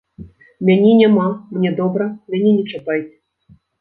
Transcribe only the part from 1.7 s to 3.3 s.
добра, мяне не чапайце.